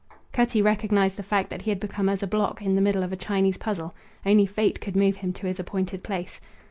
Cutty 0.33 0.63
recognized 0.63 1.15
the 1.17 1.21
fact 1.21 1.51
that 1.51 1.61
he 1.61 1.69
had 1.69 1.79
become 1.79 2.09
as 2.09 2.23
a 2.23 2.25
block 2.25 2.63
in 2.63 2.73
the 2.73 2.81
middle 2.81 3.03
of 3.03 3.11
a 3.11 3.15
Chinese 3.15 3.59
puzzle; 3.59 3.93
only 4.25 4.47
Fate 4.47 4.81
could 4.81 4.95
move 4.95 5.17
him 5.17 5.31
to 5.33 5.45
his 5.45 5.59
appointed 5.59 6.01
place. 6.03 6.41